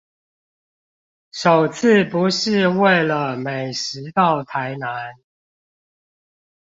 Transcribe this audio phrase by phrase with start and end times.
[1.31, 5.13] 首次不是為了美食到台南